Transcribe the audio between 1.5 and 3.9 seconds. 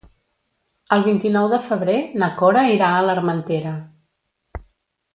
de febrer na Cora irà a l'Armentera.